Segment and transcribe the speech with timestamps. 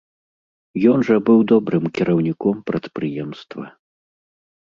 [0.91, 3.63] Ён жа быў добрым кіраўніком прадпрыемства.